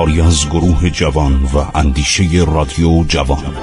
کاری 0.00 0.20
از 0.20 0.46
گروه 0.48 0.90
جوان 0.90 1.32
و 1.32 1.78
اندیشه 1.78 2.24
رادیو 2.46 3.04
جوان. 3.08 3.54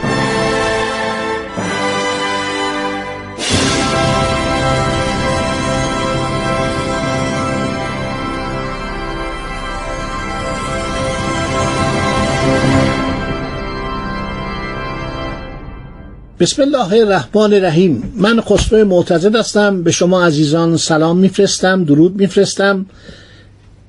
بسم 16.39 16.61
الله 16.61 16.93
الرحمن 16.93 17.53
الرحیم. 17.53 18.13
من 18.15 18.41
خسرو 18.41 18.85
معتزد 18.85 19.35
هستم. 19.35 19.83
به 19.83 19.91
شما 19.91 20.25
عزیزان 20.25 20.77
سلام 20.77 21.17
میفرستم 21.17 21.83
درود 21.83 22.15
میفرستم. 22.15 22.85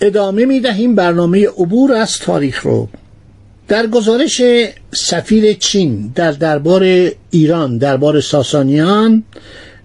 ادامه 0.00 0.44
می‌دهیم 0.44 0.94
برنامه 0.94 1.48
عبور 1.48 1.92
از 1.92 2.18
تاریخ 2.18 2.62
رو. 2.62 2.88
در 3.68 3.86
گزارش 3.86 4.42
سفیر 4.92 5.52
چین 5.52 6.12
در 6.14 6.32
دربار 6.32 7.10
ایران 7.30 7.78
دربار 7.78 8.20
ساسانیان 8.20 9.24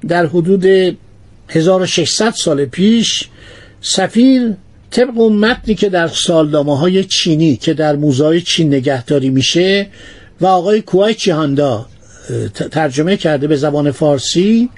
در 0.07 0.25
حدود 0.25 0.97
1600 1.49 2.31
سال 2.31 2.65
پیش 2.65 3.29
سفیر 3.81 4.53
طبق 4.91 5.17
اون 5.17 5.33
متنی 5.33 5.75
که 5.75 5.89
در 5.89 6.07
سالنامه 6.07 6.77
های 6.77 7.03
چینی 7.03 7.55
که 7.55 7.73
در 7.73 7.95
موزای 7.95 8.41
چین 8.41 8.67
نگهداری 8.67 9.29
میشه 9.29 9.87
و 10.41 10.45
آقای 10.45 10.81
کوای 10.81 11.13
چیهاندا 11.13 11.85
ترجمه 12.71 13.17
کرده 13.17 13.47
به 13.47 13.55
زبان 13.55 13.91
فارسی 13.91 14.69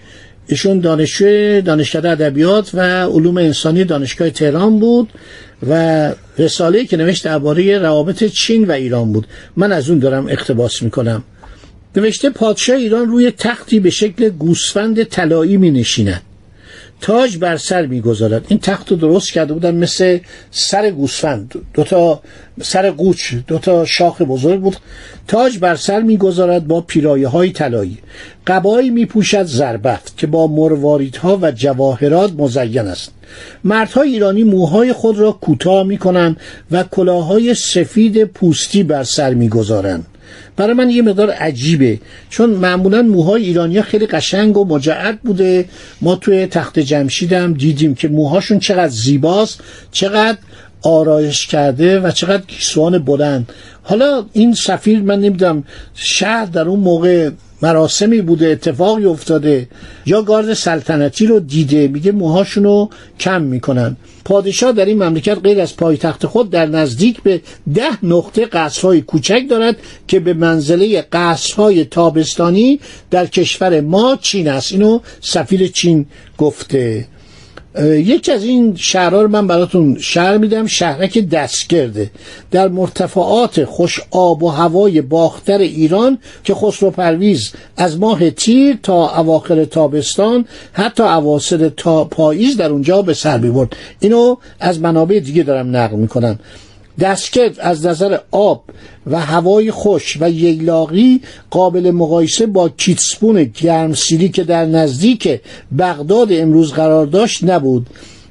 ایشون 0.47 0.79
دانشجو 0.79 1.61
دانشکده 1.61 2.09
ادبیات 2.09 2.69
و 2.73 2.79
علوم 3.05 3.37
انسانی 3.37 3.83
دانشگاه 3.83 4.29
تهران 4.29 4.79
بود 4.79 5.09
و 5.69 6.11
رساله 6.37 6.85
که 6.85 6.97
نوشت 6.97 7.25
درباره 7.25 7.77
روابط 7.77 8.23
چین 8.23 8.67
و 8.67 8.71
ایران 8.71 9.11
بود. 9.11 9.27
من 9.57 9.71
از 9.71 9.89
اون 9.89 9.99
دارم 9.99 10.27
اقتباس 10.27 10.83
می‌کنم. 10.83 11.23
نوشته 11.95 12.29
پادشاه 12.29 12.75
ایران 12.75 13.07
روی 13.07 13.31
تختی 13.31 13.79
به 13.79 13.89
شکل 13.89 14.29
گوسفند 14.29 15.03
طلایی 15.03 15.57
می 15.57 15.71
نشیند 15.71 16.21
تاج 17.01 17.37
بر 17.37 17.57
سر 17.57 17.85
می‌گذارد. 17.85 18.45
این 18.47 18.59
تخت 18.59 18.91
رو 18.91 18.97
درست 18.97 19.31
کرده 19.31 19.53
بودن 19.53 19.75
مثل 19.75 20.19
سر 20.51 20.91
گوسفند. 20.91 21.55
دوتا 21.73 22.21
سر 22.61 22.91
قوچ 22.91 23.33
دوتا 23.47 23.85
شاخ 23.85 24.21
بزرگ 24.21 24.61
بود. 24.61 24.77
تاج 25.27 25.57
بر 25.57 25.75
سر 25.75 26.01
می‌گذارد 26.01 26.67
با 26.67 26.81
پیرایه 26.81 27.27
های 27.27 27.51
طلایی. 27.51 27.97
قبایی 28.47 28.89
میپوشد 28.89 29.43
زربفت 29.43 30.17
که 30.17 30.27
با 30.27 30.47
مرواریدها 30.47 31.39
و 31.41 31.51
جواهرات 31.51 32.31
مزین 32.37 32.87
است. 32.87 33.11
مردهای 33.63 34.09
ایرانی 34.09 34.43
موهای 34.43 34.93
خود 34.93 35.19
را 35.19 35.31
کوتاه 35.31 35.83
می‌کنند 35.83 36.37
و 36.71 36.83
کلاهای 36.83 37.53
سفید 37.53 38.23
پوستی 38.23 38.83
بر 38.83 39.03
سر 39.03 39.33
می‌گذارند. 39.33 40.05
برای 40.55 40.73
من 40.73 40.89
یه 40.89 41.01
مقدار 41.01 41.29
عجیبه. 41.29 41.99
چون 42.29 42.49
معمولا 42.49 43.01
موهای 43.01 43.43
ایرانیا 43.43 43.81
خیلی 43.81 44.05
قشنگ 44.05 44.57
و 44.57 44.65
مجعد 44.65 45.21
بوده. 45.21 45.65
ما 46.01 46.15
توی 46.15 46.47
تخت 46.47 46.79
جمشیدم 46.79 47.53
دیدیم 47.53 47.95
که 47.95 48.07
موهاشون 48.07 48.59
چقدر 48.59 48.87
زیباست 48.87 49.61
چقدر 49.91 50.37
آرایش 50.85 51.47
کرده 51.47 51.99
و 51.99 52.11
چقدر 52.11 52.43
گیسوان 52.47 52.99
بلند. 52.99 53.49
حالا 53.83 54.25
این 54.33 54.53
سفیر 54.53 55.01
من 55.01 55.19
نمی‌دونم 55.19 55.63
شهر 55.93 56.45
در 56.45 56.67
اون 56.67 56.79
موقع 56.79 57.29
مراسمی 57.61 58.21
بوده 58.21 58.47
اتفاقی 58.47 59.05
افتاده 59.05 59.67
یا 60.05 60.21
گارد 60.21 60.53
سلطنتی 60.53 61.27
رو 61.27 61.39
دیده 61.39 61.87
میگه 61.87 62.11
موهاشونو 62.11 62.87
کم 63.19 63.41
می‌کنن. 63.41 63.97
پادشاه 64.25 64.71
در 64.71 64.85
این 64.85 65.03
مملکت 65.03 65.37
غیر 65.43 65.61
از 65.61 65.75
پایتخت 65.75 66.25
خود 66.25 66.49
در 66.49 66.65
نزدیک 66.65 67.23
به 67.23 67.41
ده 67.73 68.05
نقطه 68.05 68.45
قصرهای 68.45 69.01
کوچک 69.01 69.41
دارد 69.49 69.77
که 70.07 70.19
به 70.19 70.33
منزله 70.33 71.01
قصرهای 71.01 71.85
تابستانی 71.85 72.79
در 73.11 73.25
کشور 73.25 73.81
ما 73.81 74.17
چین 74.21 74.47
است. 74.47 74.71
اینو 74.71 74.99
سفیر 75.21 75.67
چین 75.67 76.05
گفته. 76.37 77.07
یکی 77.83 78.31
از 78.31 78.43
این 78.43 78.75
شهرها 78.75 79.21
رو 79.21 79.27
من 79.27 79.47
براتون 79.47 79.97
شهر 79.99 80.37
میدم 80.37 80.67
شهرک 80.67 81.17
دستگرده. 81.17 82.11
در 82.51 82.67
مرتفعات 82.67 83.65
خوش 83.65 83.99
آب 84.11 84.43
و 84.43 84.49
هوای 84.49 85.01
باختر 85.01 85.57
ایران 85.57 86.17
که 86.43 86.53
خسرو 86.53 86.91
پرویز 86.91 87.51
از 87.77 87.99
ماه 87.99 88.29
تیر 88.29 88.77
تا 88.83 89.17
اواخر 89.17 89.65
تابستان 89.65 90.45
حتی 90.73 91.03
اواسط 91.03 91.73
تا 91.77 92.03
پاییز 92.03 92.57
در 92.57 92.69
اونجا 92.69 93.01
به 93.01 93.13
سر 93.13 93.37
می‌برد. 93.37 93.75
اینو 93.99 94.35
از 94.59 94.81
منابع 94.81 95.19
دیگه 95.19 95.43
دارم 95.43 95.75
نقل 95.75 95.95
می‌کنم. 95.95 96.39
دستکرد 96.99 97.59
از 97.59 97.85
نظر 97.85 98.17
آب 98.31 98.63
و 99.07 99.19
هوای 99.19 99.71
خوش 99.71 100.17
و 100.21 100.29
ییلاقی 100.29 101.21
قابل 101.49 101.91
مقایسه 101.91 102.45
با 102.45 102.69
کیتسپون 102.69 103.43
گرمسیری 103.43 104.29
که 104.29 104.43
در 104.43 104.65
نزدیک 104.65 105.41
بغداد 105.77 106.27
امروز 106.31 106.73
قرار 106.73 107.05
داشت 107.05 107.43
نبود. 107.43 107.87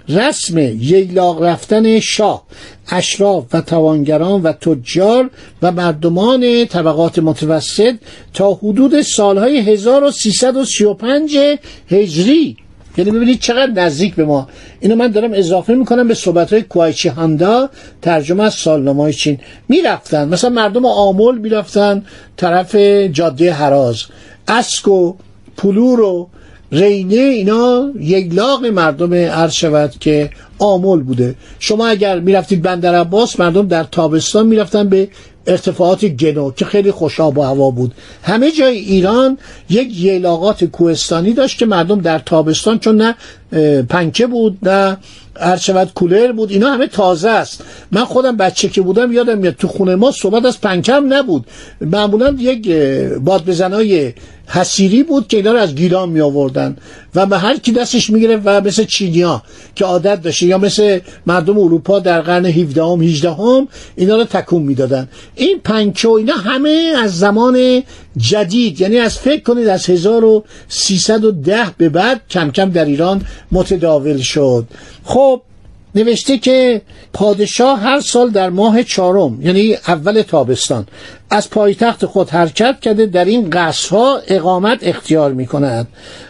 رسم 0.08 0.58
ییلاق 0.58 1.42
رفتن 1.42 2.00
شاه 2.00 2.42
اشراف 2.91 3.44
و 3.52 3.60
توانگران 3.60 4.42
و 4.42 4.52
تجار 4.52 5.31
و 5.62 5.72
مردمان 5.72 6.66
طبقات 6.66 7.19
متوسط 7.19 7.94
تا 8.34 8.54
حدود 8.54 9.02
سالهای 9.02 9.58
1335 9.58 11.36
هجری 11.91 12.56
یعنی 12.97 13.10
ببینید 13.10 13.41
چقدر 13.41 13.72
نزدیک 13.72 14.15
به 14.15 14.25
ما. 14.25 14.49
اینو 14.81 14.97
من 14.97 15.09
دارم 15.09 15.31
اضافه 15.32 15.75
می‌کنم 15.75 16.09
به 16.09 16.15
صحبت 16.15 16.53
های 16.53 16.62
کوایچی 16.62 17.09
هاندا 17.09 17.71
ترجمه 18.03 18.43
از 18.43 18.55
سالنامه 18.55 19.12
چین. 19.12 19.38
می‌رفتن. 19.69 20.28
مثلا 20.28 20.50
مردم 20.50 20.87
آمول 20.87 21.38
می‌رفتن 21.38 22.05
طرف 22.37 22.77
جاده 23.12 23.53
حراز. 23.53 24.03
اسک 24.49 24.88
و 24.88 25.15
و 26.00 26.27
رینه 26.75 27.17
اینا 27.17 27.91
یک 28.01 28.35
لاغ 28.35 28.67
مردم 28.67 29.15
عرض 29.15 29.53
شود 29.53 29.95
که 30.01 30.31
آمول 30.59 31.03
بوده. 31.03 31.35
شما 31.59 31.87
اگر 31.87 32.21
می‌رفتید 32.21 32.62
بندر 32.62 32.95
عباس 32.95 33.41
مردم 33.41 33.69
در 33.69 33.85
تابستان 33.85 34.47
می‌رفتن 34.47 34.89
به 34.89 35.09
ارتفاعات 35.47 36.05
گنو 36.05 36.51
که 36.51 36.65
خیلی 36.65 36.91
خوشاب 36.91 37.39
و 37.39 37.43
هوا 37.43 37.71
بود. 37.71 37.95
همه 38.23 38.51
جای 38.51 38.79
ایران 38.79 39.39
یک 39.71 40.01
یلاقات 40.01 40.65
کوهستانی 40.65 41.33
داشت 41.33 41.59
که 41.59 41.67
مردم 41.67 42.01
در 42.01 42.19
تابستان 42.19 42.79
چون 42.79 42.97
نه 42.97 43.15
پنکه 43.83 44.27
بود 44.27 44.59
نه 44.62 44.97
شود 45.61 45.91
کولر 45.95 46.33
بود 46.33 46.50
اینا 46.50 46.72
همه 46.72 46.87
تازه 46.87 47.31
است. 47.31 47.65
من 47.93 48.05
خودم 48.05 48.37
بچه 48.37 48.69
که 48.69 48.81
بودم 48.81 49.12
یادم 49.12 49.39
میاد 49.39 49.55
تو 49.55 49.69
خونه 49.69 49.95
ما 49.95 50.11
صحبت 50.11 50.45
از 50.45 50.61
پنکم 50.61 51.15
نبود. 51.15 51.47
معمولا 51.81 52.37
یک 52.39 52.72
باد 53.21 53.44
بزنای 53.44 54.12
حسیری 54.47 55.03
بود 55.03 55.28
که 55.28 55.37
اینا 55.37 55.53
رو 55.53 55.59
از 55.59 55.75
گیلان 55.75 56.09
می 56.09 56.21
آوردن 56.21 56.77
و 57.15 57.27
به 57.27 57.39
هر 57.39 57.56
کی 57.56 57.73
دستش 57.73 58.11
می‌گیره 58.11 58.41
و 58.44 58.61
مثل 58.61 58.84
چینیا 58.84 59.43
که 59.75 59.84
عادت 59.84 60.23
داشته 60.23 60.47
یا 60.47 60.59
مثل 60.59 60.99
مردم 61.27 61.59
اروپا 61.59 61.99
در 61.99 62.21
قرن 62.21 62.47
17 62.47 62.82
هم 62.82 63.03
18 63.03 63.31
هم 63.31 63.69
اینا 63.97 64.17
رو 64.17 64.25
تکون 64.25 64.62
می‌دادن. 64.62 65.08
این 65.35 65.61
پنکه 65.64 66.08
و 66.08 66.12
اینا 66.12 66.35
همه 66.35 66.94
از 67.03 67.19
زمان 67.19 67.82
جدید 68.17 68.81
یعنی 68.81 68.99
از 68.99 69.19
فکر 69.19 69.43
کنید 69.43 69.69
از 69.69 69.91
1310 69.91 71.64
به 71.79 71.88
بعد 71.88 72.20
کم 72.31 72.50
کم 72.50 72.70
در 72.70 72.85
ایران 72.85 73.23
متداول 73.53 74.19
شد. 74.19 74.67
خب 75.05 75.24
نوشته 75.94 76.38
که 76.38 76.82
پادشاه 77.12 77.81
هر 77.81 78.00
سال 78.00 78.31
در 78.31 78.50
ماه 78.50 78.82
چهارم 78.82 79.43
یعنی 79.43 79.75
اول 79.75 80.23
تابستان 80.23 80.87
از 81.31 81.50
پایتخت 81.50 82.06
خود 82.06 82.31
حرکت 82.31 82.81
کرده 82.81 83.06
در 83.06 83.25
این 83.25 83.50
قصرها 83.50 84.20
اقامت 84.26 84.79
اختیار 84.82 85.32
می 85.32 85.46
کند 85.46 85.88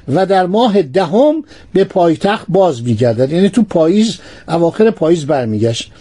و 0.08 0.26
در 0.26 0.46
ماه 0.46 0.82
دهم 0.82 1.44
به 1.72 1.84
پایتخت 1.84 2.46
باز 2.48 2.82
می 2.82 2.94
گردد 2.94 3.32
یعنی 3.32 3.48
تو 3.48 3.62
پاییز 3.62 4.18
اواخر 4.48 4.90
پاییز 4.90 5.26
برمیگشت. 5.26 5.92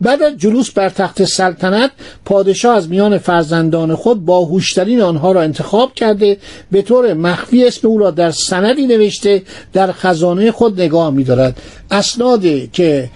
بعد 0.00 0.22
از 0.22 0.36
جلوس 0.36 0.70
بر 0.70 0.88
تخت 0.88 1.24
سلطنت 1.24 1.90
پادشاه 2.24 2.76
از 2.76 2.88
میان 2.88 3.18
فرزندان 3.18 3.94
خود 3.94 4.24
با 4.24 4.44
هوشترین 4.44 5.00
آنها 5.00 5.32
را 5.32 5.42
انتخاب 5.42 5.94
کرده 5.94 6.36
به 6.70 6.82
طور 6.82 7.14
مخفی 7.14 7.66
اسم 7.66 7.88
او 7.88 7.98
را 7.98 8.10
در 8.10 8.30
سندی 8.30 8.86
نوشته 8.86 9.42
در 9.72 9.92
خزانه 9.92 10.50
خود 10.50 10.80
نگاه 10.80 11.10
می‌دارد. 11.10 11.60
اسنادی 11.90 12.70
که 12.72 13.10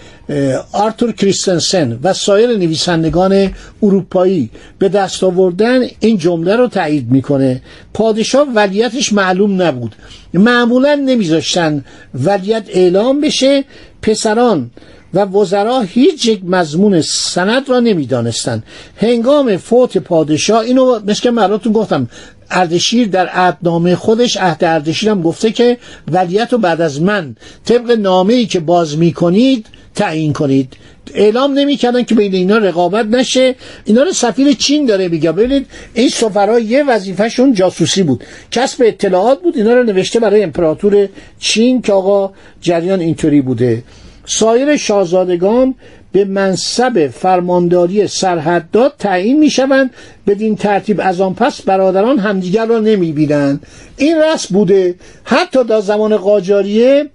آرتور 0.73 1.13
کریستنسن 1.13 1.99
و 2.03 2.13
سایر 2.13 2.57
نویسندگان 2.57 3.55
اروپایی 3.83 4.51
به 4.79 4.89
دست 4.89 5.25
آوردن 5.25 5.83
این 6.01 6.19
جمله 6.19 6.57
رو 6.57 6.69
تایید 6.69 7.11
می‌کنه. 7.11 7.63
پادشاه 7.95 8.49
ولیتش 8.55 9.13
معلوم 9.13 9.63
نبود. 9.63 9.95
معمولا 10.35 10.95
نمیذاشتن 10.95 11.85
ولیت 12.15 12.65
اعلام 12.69 13.21
بشه 13.21 13.65
پسران 14.03 14.71
و 15.15 15.25
وزرا 15.25 15.81
هیچ 15.81 16.27
یک 16.27 16.41
مضمون 16.45 17.01
سند 17.01 17.69
را 17.69 17.81
نمی‌دانستند. 17.81 18.63
هنگام 18.97 19.57
فوت 19.57 19.99
پادشاه 19.99 20.61
اینو 20.61 21.01
مثل 21.07 21.23
که 21.23 21.31
مراتون 21.31 21.73
گفتم 21.73 22.09
اردشیر 22.51 23.09
در 23.09 23.27
عهدنامه 23.27 23.97
خودش 23.97 24.37
عهد 24.37 24.65
اردشیر 24.65 25.11
هم 25.11 25.23
گفته 25.23 25.53
که 25.53 25.79
ولیت 26.13 26.53
رو 26.53 26.59
بعد 26.59 26.81
از 26.81 27.03
من 27.03 27.37
طبق 27.65 27.91
نامه 27.91 28.35
ای 28.35 28.47
که 28.47 28.61
باز 28.61 28.99
می‌کنید 28.99 29.67
تعیین 29.95 30.33
کنید. 30.33 30.77
اعلام 31.15 31.53
نمی‌کردن 31.53 32.03
که 32.03 32.15
بین 32.15 32.35
اینا 32.35 32.59
رقابت 32.59 33.07
نشه. 33.07 33.55
اینا 33.85 34.03
رو 34.03 34.13
سفیر 34.13 34.53
چین 34.53 34.87
داره 34.87 35.09
میگه. 35.09 35.33
ببینید 35.33 35.67
این 35.95 36.09
سفرا 36.09 36.59
یه 36.59 36.85
وظیفهشون 36.85 37.53
جاسوسی 37.53 38.03
بود. 38.03 38.25
کسب 38.51 38.83
اطلاعات 38.87 39.43
بود 39.43 39.57
اینا 39.57 39.75
رو 39.75 39.83
نوشته 39.83 40.21
برای 40.21 40.43
امپراتور 40.43 41.09
چین 41.39 41.83
که 41.83 41.93
آقا 41.93 42.33
جریان 42.61 43.01
اینطوری 43.01 43.41
بوده. 43.41 43.83
سایر 44.27 44.77
شاهزادگان 44.77 45.75
به 46.13 46.25
منصب 46.25 47.09
فرمانداری 47.09 48.07
سرحدات 48.07 48.93
تعیین 48.99 49.39
می‌شوند 49.39 49.91
بدین 50.27 50.57
ترتیب 50.57 51.01
از 51.05 51.21
آن 51.21 51.35
پس 51.35 51.63
برادران 51.63 52.19
همدیگر 52.19 52.67
را 52.67 52.79
نمی‌بینند. 52.79 53.67
این 53.97 54.17
رسم 54.19 54.55
بوده. 54.55 54.95
حتی 55.25 55.65
در 55.65 55.81
زمان 55.81 56.17
قاجاریه 56.17 57.11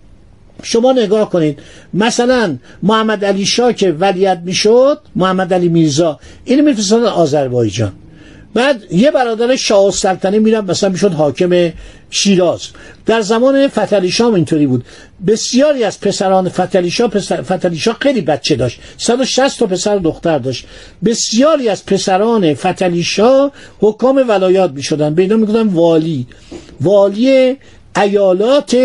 شما 0.64 0.92
نگاه 0.92 1.30
کنید. 1.30 1.60
مثلا 1.94 2.58
محمد 2.84 3.26
علی 3.26 3.46
شاه 3.46 3.74
که 3.74 3.92
ولیت 3.92 4.40
می‌شد 4.46 5.00
محمد 5.16 5.54
علی 5.54 5.70
میرزا 5.70 6.20
اینو 6.46 6.64
میفرستادن 6.64 7.06
آذربایجان. 7.06 7.92
بعد 8.54 8.94
یه 8.94 9.12
برادر 9.12 9.56
شاه 9.56 9.84
السلطنه 9.84 10.40
میرم 10.40 10.66
مثلا 10.66 10.90
می‌شد 10.90 11.14
حاکم 11.14 11.74
شیراز. 12.10 12.62
در 13.06 13.22
زمان 13.22 13.68
فتلی 13.68 14.12
شاه 14.12 14.34
اینطوری 14.34 14.68
بود. 14.68 14.86
بسیاری 15.28 15.84
از 15.84 16.00
پسران 16.00 16.50
فتلی 16.50 16.92
شاه 16.92 17.10
پسر 17.10 17.42
فتلی 17.42 17.78
شاه 17.78 17.98
خیلی 18.02 18.22
بچه 18.22 18.56
داشت. 18.56 18.80
160 18.98 19.60
تا 19.60 19.66
پسر 19.66 19.96
و 19.96 20.00
دختر 20.00 20.40
داشت. 20.40 20.66
بسیاری 21.06 21.70
از 21.70 21.86
پسران 21.86 22.54
فتلی 22.54 23.04
شاه 23.04 23.52
حکام 23.80 24.26
ولایات 24.28 24.72
می‌شدن. 24.72 25.16
به 25.16 25.22
اینا 25.22 25.36
می‌گفتن 25.36 25.68
والی. 25.68 26.28
والی 26.82 27.58
ایالات 28.02 28.78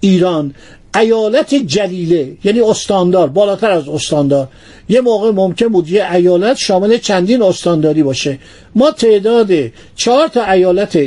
ایران. 0.00 0.54
ایالت 0.94 1.54
جلیله 1.54 2.36
یعنی 2.44 2.60
استاندار 2.60 3.28
بالاتر 3.28 3.70
از 3.70 3.88
استاندار. 3.88 4.48
یه 4.88 5.00
موقع 5.00 5.30
ممکن 5.30 5.68
بود 5.68 5.88
یه 5.88 6.12
ایالت 6.12 6.56
شامل 6.56 6.98
چندین 6.98 7.42
استانداری 7.42 8.02
باشه. 8.02 8.38
ما 8.74 8.90
تعداد 8.90 9.50
چهار 9.96 10.28
تا 10.28 10.50
ایالت 10.50 10.98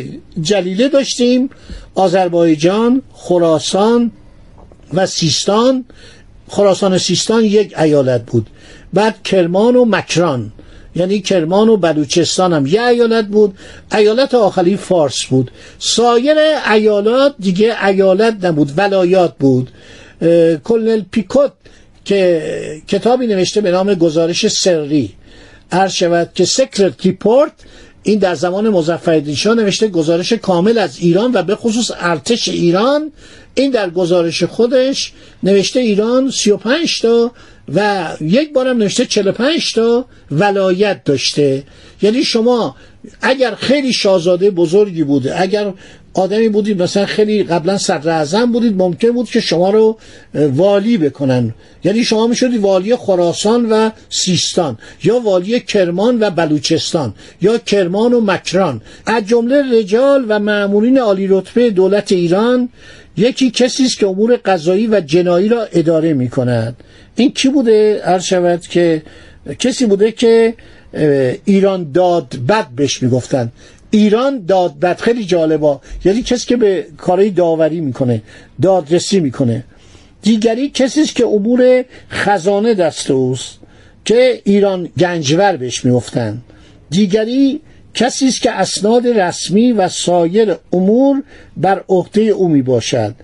جلیله 0.42 0.90
داشتیم. 0.90 1.50
آذربایجان 1.96 3.02
خراسان 3.14 4.12
و 4.94 5.06
سیستان. 5.06 5.86
خراسان 6.50 6.94
و 6.94 6.98
سیستان 6.98 7.44
یک 7.44 7.80
ایالت 7.80 8.26
بود. 8.26 8.48
بعد 8.94 9.24
کرمان 9.24 9.76
و 9.76 9.86
مکران. 9.86 10.52
یعنی 10.96 11.20
کرمان 11.20 11.70
و 11.70 11.78
بلوچستان 11.78 12.54
هم. 12.54 12.66
یه 12.66 12.84
ایالت 12.84 13.26
بود 13.26 13.58
ایالت 13.96 14.34
آخری 14.34 14.78
فارس 14.78 15.26
بود. 15.26 15.52
سایر 15.80 16.38
ایالات 16.72 17.36
دیگه 17.40 17.86
ایالت 17.86 18.46
نبود 18.46 18.72
ولایات 18.78 19.36
بود. 19.40 19.72
کلنل 20.64 21.02
پیکوت 21.12 21.52
که 22.06 22.82
کتابی 22.88 23.28
نوشته 23.28 23.62
به 23.62 23.72
نام 23.72 23.94
گزارش 23.94 24.48
سری. 24.48 25.14
هر 25.72 25.88
شود 25.88 26.30
که 26.36 26.46
secret 26.46 27.06
report 27.06 27.52
این 28.08 28.20
در 28.20 28.36
زمان 28.36 28.70
مظفرالدین 28.70 29.36
شاه 29.36 29.56
نوشته 29.56 29.88
گزارش 29.88 30.34
کامل 30.34 30.78
از 30.78 31.00
ایران 31.00 31.32
و 31.34 31.44
به 31.44 31.56
خصوص 31.56 31.92
ارتش 32.00 32.48
ایران. 32.48 33.12
این 33.56 33.72
در 33.72 33.90
گزارش 33.90 34.44
خودش 34.44 35.14
نوشته 35.44 35.80
ایران 35.80 36.32
35 36.32 37.02
تا 37.02 37.32
و 37.74 38.08
یک 38.22 38.54
بارم 38.54 38.78
نوشته 38.78 39.06
45 39.06 39.74
تا 39.74 40.06
ولایت 40.32 41.04
داشته. 41.04 41.64
یعنی 42.02 42.24
شما 42.24 42.76
اگر 43.22 43.56
خیلی 43.56 43.94
شاهزاده 43.94 44.52
بزرگی 44.52 45.04
بوده 45.04 45.42
اگر 45.42 45.74
آدمی 46.16 46.50
بودید 46.50 46.82
مثلا 46.82 47.06
خیلی 47.06 47.44
قبلا 47.44 47.78
صدر 47.78 48.10
اعظم 48.10 48.52
بودید 48.52 48.78
ممکن 48.78 49.12
بود 49.12 49.30
که 49.30 49.40
شما 49.40 49.70
رو 49.70 49.98
والی 50.34 50.98
بکنن. 50.98 51.54
یعنی 51.84 52.04
شما 52.04 52.28
می‌شدید 52.28 52.62
والی 52.62 52.96
خراسان 52.96 53.66
و 53.70 53.90
سیستان 54.10 54.78
یا 55.04 55.20
والی 55.20 55.60
کرمان 55.60 56.20
و 56.20 56.30
بلوچستان 56.30 57.14
یا 57.42 57.58
کرمان 57.58 58.14
و 58.14 58.22
مکران. 58.22 58.82
از 59.06 59.28
جمله 59.28 59.80
رجال 59.80 60.26
و 60.30 60.40
معمولین 60.40 60.98
عالی 60.98 61.28
رتبه 61.28 61.70
دولت 61.70 62.12
ایران 62.12 62.70
یکی 63.18 63.52
کسی 63.52 63.86
است 63.86 64.00
که 64.00 64.08
امور 64.08 64.40
قضایی 64.46 64.88
و 64.88 65.00
جنایی 65.00 65.50
را 65.50 65.64
اداره 65.64 66.14
می 66.14 66.30
کند 66.30 66.76
این 67.16 67.32
کی 67.32 67.50
بوده؟ 67.50 68.02
هر 68.06 68.20
شود 68.20 68.62
که 68.62 69.02
کسی 69.60 69.86
بوده 69.86 70.12
که 70.12 70.54
ایران 71.46 71.92
داد 71.92 72.36
بد 72.48 72.68
بهش 72.76 73.04
می‌گفتن. 73.04 73.52
ایران 73.96 74.46
داد 74.46 74.80
بد 74.80 75.00
خیلی 75.00 75.26
جالبا 75.26 75.82
یعنی 76.06 76.22
کسی 76.22 76.48
که 76.48 76.58
به 76.58 76.88
کارهای 76.98 77.30
داوری 77.30 77.82
می‌کنه 77.82 78.22
دادرسی 78.62 79.20
می‌کنه. 79.20 79.64
دیگری 80.22 80.70
کسی 80.70 81.02
است 81.02 81.16
که 81.16 81.26
امور 81.26 81.86
خزانه 82.12 82.74
دست 82.74 83.12
اوست 83.12 83.60
که 84.06 84.42
ایران 84.44 84.90
گنجور 85.00 85.58
بهش 85.58 85.86
می‌گفتن 85.86 86.42
دیگری 86.90 87.62
کسی 87.94 88.28
است 88.28 88.42
که 88.42 88.52
اسناد 88.52 89.08
رسمی 89.08 89.72
و 89.72 89.90
سایر 89.90 90.56
امور 90.74 91.24
بر 91.58 91.84
عهده 91.90 92.22
او 92.22 92.48
می 92.48 92.62
باشد 92.62 93.16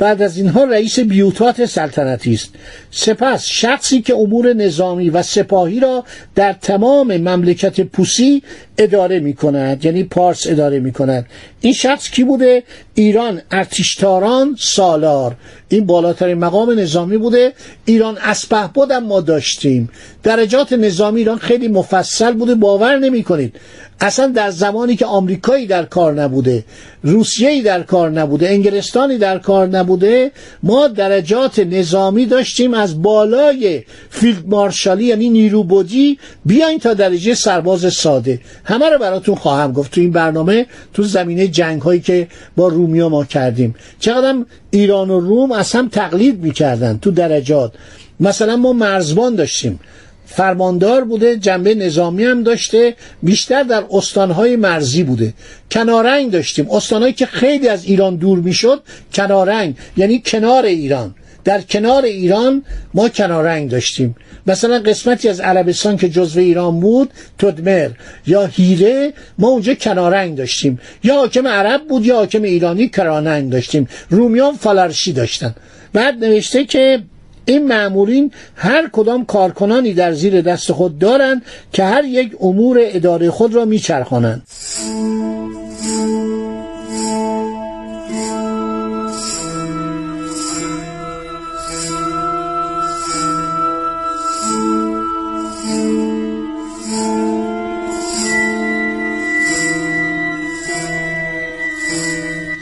بعد 0.00 0.22
از 0.22 0.36
اینها 0.36 0.64
رئیس 0.64 1.00
بیوتات 1.00 1.66
سلطنتی 1.66 2.34
است. 2.34 2.50
سپس 2.90 3.44
شخصی 3.44 4.02
که 4.02 4.14
امور 4.14 4.52
نظامی 4.52 5.10
و 5.10 5.22
سپاهی 5.22 5.80
را 5.80 6.04
در 6.34 6.52
تمام 6.52 7.16
مملکت 7.16 7.80
پوسی 7.80 8.42
اداره 8.80 9.20
می 9.20 9.34
کند 9.34 9.84
یعنی 9.84 10.04
پارس 10.04 10.46
اداره 10.46 10.80
می 10.80 10.92
کند 10.92 11.26
این 11.60 11.72
شخص 11.72 12.10
کی 12.10 12.24
بوده؟ 12.24 12.62
ایران 12.94 13.42
ارتشتاران 13.50 14.56
سالار. 14.58 15.36
این 15.68 15.86
بالاترین 15.86 16.38
مقام 16.38 16.80
نظامی 16.80 17.18
بوده. 17.18 17.52
ایران 17.84 18.18
اسپه 18.18 18.66
بودم 18.74 19.04
ما 19.04 19.20
داشتیم. 19.20 19.90
درجات 20.22 20.72
نظامی 20.72 21.18
ایران 21.18 21.38
خیلی 21.38 21.68
مفصل 21.68 22.32
بوده 22.32 22.54
باور 22.54 22.98
نمی 22.98 23.22
کنید 23.22 23.56
اصلا 24.00 24.26
در 24.26 24.50
زمانی 24.50 24.96
که 24.96 25.06
آمریکایی 25.06 25.66
در 25.66 25.84
کار 25.84 26.14
نبوده 26.14 26.64
روسیه‌ای 27.02 27.62
در 27.62 27.82
کار 27.82 28.10
نبوده 28.10 28.48
انگلستانی 28.48 29.18
در 29.18 29.38
کار 29.38 29.66
نبوده 29.66 30.30
ما 30.62 30.88
درجات 30.88 31.58
نظامی 31.58 32.26
داشتیم 32.26 32.74
از 32.74 33.02
بالای 33.02 33.82
فیلد 34.10 34.46
مارشالی 34.46 35.04
یعنی 35.04 35.28
نیروبودی 35.28 36.18
بیاین 36.44 36.78
تا 36.78 36.94
درجه 36.94 37.34
سرباز 37.34 37.94
ساده. 37.94 38.40
همه 38.70 38.88
رو 38.88 38.98
براتون 38.98 39.34
خواهم 39.34 39.72
گفت. 39.72 39.90
تو 39.90 40.00
این 40.00 40.10
برنامه 40.10 40.66
تو 40.94 41.02
زمینه 41.02 41.48
جنگ 41.48 41.82
هایی 41.82 42.00
که 42.00 42.28
با 42.56 42.68
رومیا 42.68 43.08
ما 43.08 43.24
کردیم. 43.24 43.74
چقدر 44.00 44.34
ایران 44.70 45.10
و 45.10 45.20
روم 45.20 45.52
از 45.52 45.72
هم 45.72 45.88
تقلید 45.88 46.42
می‌کردن 46.42 46.98
تو 46.98 47.10
درجات. 47.10 47.72
مثلا 48.20 48.56
ما 48.56 48.72
مرزبان 48.72 49.34
داشتیم. 49.34 49.80
فرماندار 50.26 51.04
بوده 51.04 51.36
جنبه 51.36 51.74
نظامی 51.74 52.24
هم 52.24 52.42
داشته 52.42 52.94
بیشتر 53.22 53.62
در 53.62 53.84
استانهای 53.90 54.56
مرزی 54.56 55.02
بوده. 55.02 55.34
کنارنگ 55.70 56.30
داشتیم. 56.30 56.70
استانهایی 56.70 57.12
که 57.12 57.26
خیلی 57.26 57.68
از 57.68 57.84
ایران 57.84 58.16
دور 58.16 58.38
می‌شد 58.38 58.82
کنارنگ 59.14 59.76
یعنی 59.96 60.22
کنار 60.26 60.64
ایران. 60.64 61.14
در 61.44 61.60
کنار 61.60 62.04
ایران 62.04 62.62
ما 62.94 63.08
کنارنگ 63.08 63.70
داشتیم. 63.70 64.16
مثلا 64.46 64.78
قسمتی 64.78 65.28
از 65.28 65.40
عربستان 65.40 65.96
که 65.96 66.08
جزو 66.08 66.40
ایران 66.40 66.80
بود 66.80 67.10
تدمر 67.38 67.90
یا 68.26 68.46
هیره 68.46 69.12
ما 69.38 69.48
اونجا 69.48 69.74
کنارنگ 69.74 70.36
داشتیم. 70.36 70.78
یا 71.04 71.14
حاکم 71.14 71.46
عرب 71.46 71.80
بود 71.88 72.06
یا 72.06 72.16
حاکم 72.16 72.42
ایرانی 72.42 72.88
کراننگ 72.88 73.50
داشتیم. 73.50 73.88
رومیان 74.10 74.54
فالرشی 74.54 75.12
داشتن. 75.12 75.54
بعد 75.92 76.24
نوشته 76.24 76.64
که 76.64 77.02
این 77.44 77.68
معمولین 77.68 78.32
هر 78.56 78.88
کدام 78.92 79.24
کارکنانی 79.24 79.94
در 79.94 80.12
زیر 80.12 80.40
دست 80.40 80.72
خود 80.72 80.98
دارند 80.98 81.42
که 81.72 81.84
هر 81.84 82.04
یک 82.04 82.32
امور 82.40 82.78
اداره 82.80 83.30
خود 83.30 83.54
را 83.54 83.64
میچرخانند. 83.64 84.42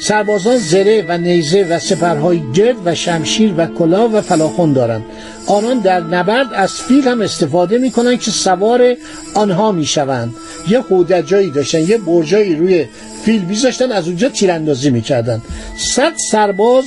سربازان 0.08 0.56
زره 0.56 1.04
و 1.08 1.18
نیزه 1.18 1.64
و 1.64 1.78
سپرهای 1.78 2.42
گرد 2.54 2.76
و 2.84 2.94
شمشیر 2.94 3.54
و 3.56 3.66
کلاه 3.66 4.12
و 4.12 4.20
فلاخون 4.20 4.72
دارند. 4.72 5.04
آنان 5.46 5.78
در 5.78 6.00
نبرد 6.00 6.46
از 6.54 6.72
فیل 6.72 7.08
هم 7.08 7.20
استفاده 7.20 7.78
می 7.78 7.90
کنند 7.90 8.20
که 8.20 8.30
سوار 8.30 8.96
آنها 9.34 9.72
می 9.72 9.86
شوند 9.86 10.34
یه 10.68 10.80
خودجایی 10.80 11.50
داشتن 11.50 11.80
یه 11.80 11.98
برجایی 11.98 12.56
روی 12.56 12.86
فیل 13.24 13.44
بیزاشتن 13.44 13.92
از 13.92 14.08
اونجا 14.08 14.28
تیراندازی 14.28 14.90
می 14.90 15.02
کردن 15.02 15.42
صد 15.76 16.12
سرباز 16.30 16.84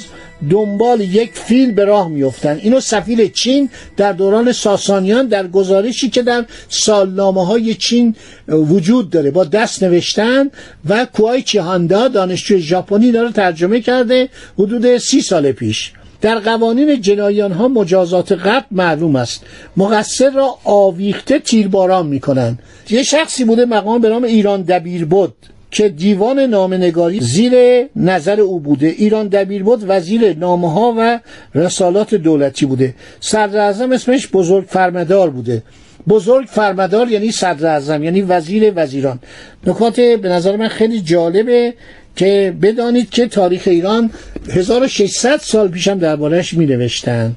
دنبال 0.49 1.01
یک 1.01 1.31
فیل 1.33 1.71
به 1.71 1.85
راه 1.85 2.07
میفتن 2.09 2.59
اینو 2.61 2.79
سفیر 2.79 3.27
چین 3.27 3.69
در 3.97 4.13
دوران 4.13 4.51
ساسانیان 4.51 5.27
در 5.27 5.47
گزارشی 5.47 6.09
که 6.09 6.21
در 6.21 6.45
سالنامه 6.69 7.45
های 7.45 7.75
چین 7.75 8.15
وجود 8.47 9.09
داره 9.09 9.31
با 9.31 9.43
دست 9.43 9.83
نوشتن 9.83 10.49
و 10.89 11.07
کوای 11.13 11.41
چیهاندا 11.41 12.07
دانشجوی 12.07 12.61
ژاپنی 12.61 13.11
داره 13.11 13.31
ترجمه 13.31 13.81
کرده 13.81 14.29
حدود 14.59 14.97
سی 14.97 15.21
سال 15.21 15.51
پیش. 15.51 15.91
در 16.21 16.39
قوانین 16.39 17.01
جنایان 17.01 17.51
ها 17.51 17.67
مجازات 17.67 18.31
قتل 18.31 18.65
معلوم 18.71 19.15
است. 19.15 19.43
مقصر 19.77 20.29
را 20.29 20.57
آویخته 20.63 21.39
تیرباران 21.39 22.07
می‌کنند. 22.07 22.59
یه 22.89 23.03
شخصی 23.03 23.45
بوده 23.45 23.65
مقام 23.65 24.01
به 24.01 24.09
نام 24.09 24.23
ایران 24.23 24.61
دبیر 24.61 25.05
بود 25.05 25.33
که 25.71 25.89
دیوان 25.89 26.39
نامنگاری 26.39 27.19
زیر 27.19 27.53
نظر 27.95 28.41
او 28.41 28.59
بوده. 28.59 28.87
ایران 28.87 29.27
دبیر 29.27 29.63
بود 29.63 29.83
وزیر 29.87 30.37
نامه 30.37 30.71
ها 30.73 30.95
و 30.97 31.19
رسالات 31.55 32.15
دولتی 32.15 32.65
بوده. 32.65 32.95
صدر 33.19 33.59
اسمش 33.59 34.27
بزرگ 34.33 34.65
فرمدار 34.67 35.29
بوده. 35.29 35.63
بزرگ 36.07 36.47
فرمدار 36.47 37.07
یعنی 37.07 37.31
صدر 37.31 37.67
اعظم 37.67 38.03
یعنی 38.03 38.21
وزیر 38.21 38.73
وزیران. 38.75 39.19
نکات 39.67 39.99
به 39.99 40.29
نظر 40.29 40.55
من 40.55 40.67
خیلی 40.67 41.01
جالبه 41.01 41.73
که 42.15 42.53
بدانید 42.61 43.09
که 43.09 43.27
تاریخ 43.27 43.63
ایران 43.65 44.11
1600 44.49 45.39
سال 45.39 45.67
پیشم 45.67 45.99
دربارهش 45.99 46.53
می 46.53 46.65
نوشتن 46.65 47.35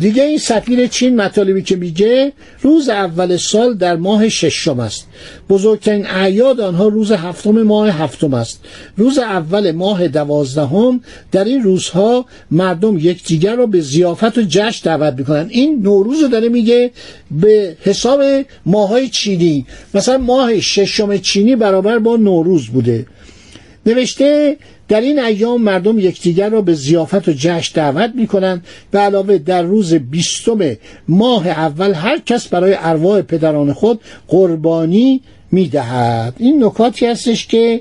دیگه 0.00 0.22
این 0.22 0.38
سفیر 0.38 0.86
چین 0.86 1.16
مطالبی 1.16 1.62
که 1.62 1.76
میگه 1.76 2.32
روز 2.62 2.88
اول 2.88 3.36
سال 3.36 3.74
در 3.74 3.96
ماه 3.96 4.28
ششم 4.28 4.80
است. 4.80 5.06
بزرگترین 5.48 6.06
اعیاد 6.06 6.60
آنها 6.60 6.88
روز 6.88 7.12
هفتم 7.12 7.62
ماه 7.62 7.88
هفتم 7.88 8.34
است. 8.34 8.60
روز 8.96 9.18
اول 9.18 9.70
ماه 9.70 10.08
دوازدهم 10.08 11.00
در 11.32 11.44
این 11.44 11.62
روزها 11.62 12.26
مردم 12.50 12.98
یکدیگر 12.98 13.56
را 13.56 13.66
به 13.66 13.80
زیافت 13.80 14.38
و 14.38 14.42
جشن 14.48 14.80
دعوت 14.84 15.18
می‌کنن 15.18 15.46
این 15.50 15.82
نوروز 15.82 16.22
رو 16.22 16.28
داره 16.28 16.48
میگه 16.48 16.90
به 17.30 17.76
حساب 17.80 18.20
ماهای 18.66 19.08
چینی. 19.08 19.66
مثلا 19.94 20.18
ماه 20.18 20.60
ششم 20.60 21.16
چینی 21.16 21.56
برابر 21.56 21.98
با 21.98 22.16
نوروز 22.16 22.66
بوده. 22.66 23.06
نوشته 23.86 24.56
در 24.88 25.00
این 25.00 25.18
ایام 25.18 25.62
مردم 25.62 25.98
یکدیگر 25.98 26.48
را 26.48 26.62
به 26.62 26.74
زیافت 26.74 27.28
و 27.28 27.32
جشن 27.32 27.72
دعوت 27.74 28.12
می 28.14 28.26
کنند 28.26 28.64
به 28.90 28.98
علاوه 28.98 29.38
در 29.38 29.62
روز 29.62 29.94
بیستم 29.94 30.76
ماه 31.08 31.48
اول 31.48 31.92
هر 31.92 32.18
کس 32.18 32.48
برای 32.48 32.76
ارواح 32.78 33.22
پدران 33.22 33.72
خود 33.72 34.00
قربانی 34.28 35.20
می 35.52 35.68
دهد 35.68 36.34
این 36.38 36.64
نکاتی 36.64 37.06
هستش 37.06 37.46
که 37.46 37.80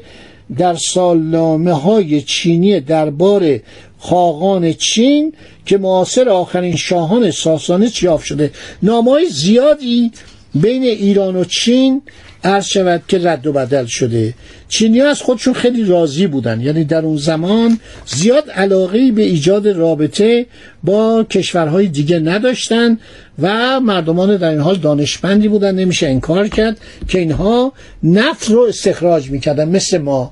در 0.57 0.75
سالنامه 0.75 1.73
های 1.73 2.21
چینی 2.21 2.79
دربار 2.79 3.59
خاقان 3.99 4.73
چین 4.73 5.33
که 5.65 5.77
معاصر 5.77 6.29
آخرین 6.29 6.75
شاهان 6.75 7.31
ساسانه 7.31 7.89
چیاف 7.89 8.23
شده 8.23 8.51
نامهای 8.83 9.29
زیادی 9.29 10.11
بین 10.55 10.83
ایران 10.83 11.35
و 11.35 11.43
چین 11.43 12.01
عرض 12.47 12.65
شود 12.65 13.03
که 13.07 13.17
رد 13.17 13.47
و 13.47 13.53
بدل 13.53 13.85
شده. 13.85 14.33
چینی 14.67 15.01
از 15.01 15.21
خودشون 15.21 15.53
خیلی 15.53 15.85
راضی 15.85 16.27
بودن. 16.27 16.61
یعنی 16.61 16.83
در 16.83 17.01
اون 17.05 17.17
زمان 17.17 17.79
زیاد 18.05 18.49
علاقه 18.49 19.11
به 19.11 19.21
ایجاد 19.21 19.67
رابطه 19.67 20.45
با 20.83 21.23
کشورهای 21.23 21.87
دیگه 21.87 22.19
نداشتن 22.19 22.97
و 23.39 23.79
مردمان 23.79 24.37
در 24.37 24.49
این 24.49 24.59
حال 24.59 24.75
دانشمندی 24.75 25.47
بودن. 25.47 25.75
نمیشه 25.75 26.07
انکار 26.07 26.47
کرد 26.47 26.77
که 27.07 27.19
اینها 27.19 27.73
نفت 28.03 28.51
رو 28.51 28.61
استخراج 28.61 29.31
می‌کردن. 29.31 29.69
مثل 29.69 29.97
ما. 29.97 30.31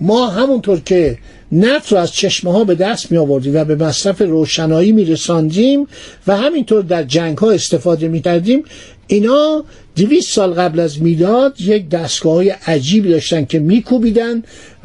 ما 0.00 0.26
همونطور 0.26 0.80
که 0.80 1.18
نفت 1.52 1.92
رو 1.92 1.98
از 1.98 2.12
چشمه 2.12 2.52
ها 2.52 2.64
به 2.64 2.74
دست 2.74 3.12
می 3.12 3.18
آوردیم 3.18 3.56
و 3.56 3.64
به 3.64 3.74
مصرف 3.74 4.20
روشنایی 4.20 4.92
می 4.92 5.04
رساندیم 5.04 5.86
و 6.26 6.36
همینطور 6.36 6.82
در 6.82 7.02
جنگ 7.02 7.38
ها 7.38 7.50
استفاده 7.50 8.08
می 8.08 8.20
کردیم 8.20 8.64
اینا 9.10 9.64
دویست 9.96 10.32
سال 10.32 10.52
قبل 10.52 10.80
از 10.80 11.02
میلاد 11.02 11.60
یک 11.60 11.88
دستگاه 11.88 12.34
های 12.34 12.50
عجیبی 12.50 13.08
داشتن 13.10 13.44
که 13.44 13.58
میکوبیدن 13.58 14.42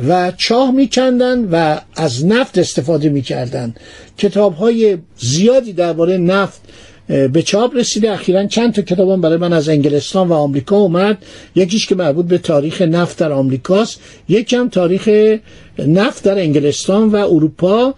و 0.07 0.31
چاه 0.37 0.71
میکندن 0.71 1.45
و 1.51 1.79
از 1.95 2.25
نفت 2.25 2.57
استفاده 2.57 3.09
می‌کردن. 3.09 3.75
کتاب 4.17 4.55
های 4.55 4.97
زیادی 5.17 5.73
درباره 5.73 6.17
نفت 6.17 6.61
به 7.07 7.41
چاپ 7.45 7.75
رسیده. 7.75 8.11
اخیرا 8.11 8.45
چند 8.45 8.73
تا 8.73 8.81
کتابم 8.81 9.21
برای 9.21 9.37
من 9.37 9.53
از 9.53 9.69
انگلستان 9.69 10.27
و 10.27 10.33
آمریکا 10.33 10.77
اومد. 10.77 11.17
یکیش 11.55 11.87
که 11.87 11.95
مربوط 11.95 12.25
به 12.25 12.37
تاریخ 12.37 12.81
نفت 12.81 13.19
در 13.19 13.31
آمریکاست. 13.31 13.99
یکم 14.29 14.69
تاریخ 14.69 15.37
نفت 15.79 16.23
در 16.23 16.39
انگلستان 16.39 17.09
و 17.09 17.15
اروپا. 17.15 17.93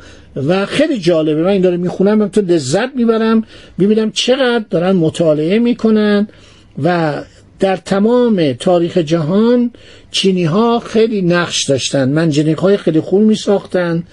و 0.47 0.65
خیلی 0.65 0.99
جالبه. 0.99 1.41
من 1.41 1.49
این 1.49 1.61
داره 1.61 1.77
می‌خونم 1.77 2.27
تو 2.27 2.41
لذت 2.41 2.95
می‌برم 2.95 3.43
ببینم 3.79 4.11
چقدر 4.11 4.65
دارن 4.69 4.91
مطالعه 4.91 5.59
می‌کنن 5.59 6.27
و 6.83 7.13
در 7.59 7.77
تمام 7.77 8.53
تاریخ 8.53 8.97
جهان 8.97 9.71
چینی 10.11 10.43
ها 10.43 10.79
خیلی 10.79 11.21
نقش 11.21 11.65
داشتن. 11.65 12.09
منجنیق 12.09 12.59
های 12.59 12.77
خیلی 12.77 12.99
خوب 12.99 13.21
می 13.21 13.35
ساختن 13.35 14.03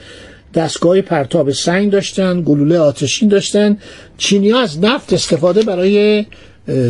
دستگاه 0.54 1.00
پرتاب 1.00 1.50
سنگ 1.50 1.90
داشتن 1.90 2.42
گلوله 2.42 2.78
آتشین 2.78 3.28
داشتن. 3.28 3.78
چینی 4.18 4.50
ها 4.50 4.60
از 4.60 4.80
نفت 4.80 5.12
استفاده 5.12 5.62
برای 5.62 6.24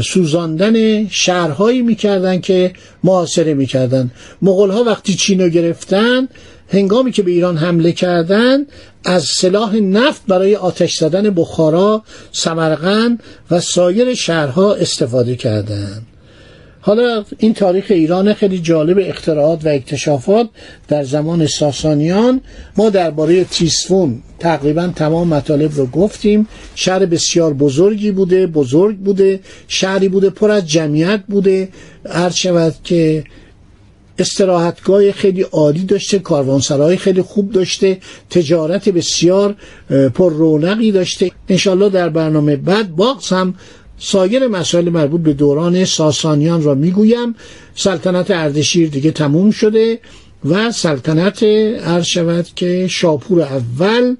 سوزاندن 0.05 1.09
شهرهایی 1.09 1.83
می‌کردن 1.83 2.41
که 2.41 2.73
محاصره 3.05 3.55
می‌کردن. 3.55 4.11
مغول 4.43 4.71
ها 4.71 4.85
وقتی 4.85 5.15
چین 5.15 5.41
رو 5.41 5.49
گرفتن 5.49 6.29
هنگامی 6.69 7.13
که 7.13 7.23
به 7.23 7.31
ایران 7.31 7.57
حمله 7.57 7.93
کردند 7.93 8.67
از 9.05 9.25
سلاح 9.25 9.77
نفت 9.77 10.23
برای 10.29 10.57
آتش 10.57 10.97
زدن 10.97 11.31
بخارا، 11.31 12.03
سمرقند 12.33 13.23
و 13.51 13.61
سایر 13.61 14.15
شهرها 14.15 14.75
استفاده 14.75 15.37
کردند. 15.37 16.07
حالا 16.87 17.25
این 17.39 17.55
تاریخ 17.55 17.85
ایران 17.89 18.35
خیلی 18.35 18.59
جالب 18.59 18.99
اختراعات 19.01 19.65
و 19.65 19.69
اکتشافات 19.69 20.49
در 20.89 21.05
زمان 21.05 21.47
ساسانیان. 21.47 22.41
ما 22.77 22.91
درباره 22.91 23.45
تیسفون 23.45 24.23
تقریبا 24.39 24.93
تمام 24.97 25.29
مطالب 25.29 25.77
رو 25.77 25.87
گفتیم. 25.87 26.49
شهر 26.75 27.07
بسیار 27.07 27.55
بزرگی 27.55 28.11
بوده 28.11 28.47
بزرگ 28.47 28.97
بوده. 28.97 29.41
شهری 29.69 30.09
بوده 30.09 30.31
پر 30.31 30.51
از 30.51 30.69
جمعیت 30.69 31.21
بوده. 31.29 31.69
هر 32.11 32.31
شود 32.31 32.75
که 32.85 33.25
استراحتگاه 34.19 35.13
خیلی 35.13 35.43
عالی 35.43 35.85
داشته 35.85 36.19
کاروانسرای 36.19 36.97
خیلی 36.97 37.23
خوب 37.23 37.53
داشته 37.53 37.99
تجارت 38.31 38.89
بسیار 38.89 39.55
پر 40.15 40.33
رونقی 40.33 40.93
داشته. 40.93 41.31
انشالله 41.49 41.89
در 41.89 42.09
برنامه 42.09 42.57
بعد 42.57 42.97
باقص 42.97 43.33
هم 43.33 43.55
سایر 43.99 44.49
مسائل 44.49 44.89
مربوط 44.89 45.21
به 45.21 45.33
دوران 45.33 45.85
ساسانیان 45.85 46.63
را 46.63 46.75
می‌گویم. 46.75 47.35
سلطنت 47.75 48.31
اردشیر 48.31 48.89
دیگه 48.89 49.11
تموم 49.11 49.51
شده 49.51 49.99
و 50.45 50.73
سلطنت 50.73 51.43
عرض 51.43 52.05
شود 52.05 52.47
که 52.57 52.89
شاپور 52.91 53.43
اول 53.43 54.17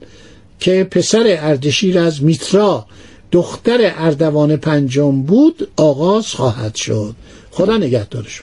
که 0.61 0.89
پسر 0.91 1.37
اردشیر 1.39 1.99
از 1.99 2.23
میترا 2.23 2.87
دختر 3.33 3.93
اردوان 3.97 4.57
پنجم 4.57 5.23
بود 5.23 5.69
آغاز 5.77 6.27
خواهد 6.27 6.75
شد. 6.75 7.15
خدا 7.51 7.77
نگهدارش 7.77 8.43